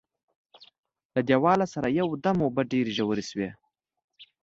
[1.13, 3.49] له دیواله سره یو دم اوبه ډېرې ژورې شوې.